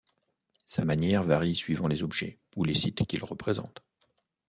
Sa 0.65 0.83
manière 0.83 1.21
varie 1.21 1.53
suivant 1.53 1.87
les 1.87 2.01
objets 2.01 2.39
ou 2.55 2.63
les 2.63 2.73
sites 2.73 3.05
qu’il 3.05 3.23
représente. 3.23 3.83